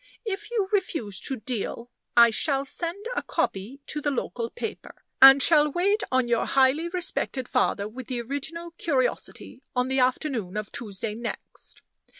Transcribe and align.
If 0.25 0.49
you 0.49 0.67
refuse 0.71 1.19
to 1.19 1.35
deal, 1.35 1.91
I 2.17 2.31
shall 2.31 2.65
send 2.65 3.05
a 3.15 3.21
copy 3.21 3.81
to 3.85 4.01
the 4.01 4.09
local 4.09 4.49
paper, 4.49 4.95
and 5.21 5.43
shall 5.43 5.71
wait 5.71 6.01
on 6.11 6.27
your 6.27 6.47
highly 6.47 6.89
respected 6.89 7.47
father 7.47 7.87
with 7.87 8.07
the 8.07 8.19
original 8.21 8.71
curiosity, 8.79 9.61
on 9.75 9.89
the 9.89 9.99
afternoon 9.99 10.57
of 10.57 10.71
Tuesday 10.71 11.13
next. 11.13 11.83